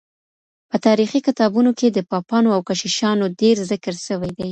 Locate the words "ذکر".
3.71-3.93